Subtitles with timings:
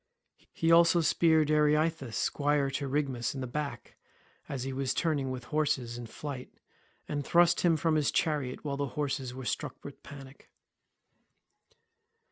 [0.51, 3.97] He also speared Areithous squire to Rhigmus in the back
[4.49, 6.49] as he was turning his horses in flight,
[7.07, 10.49] and thrust him from his chariot, while the horses were struck with panic.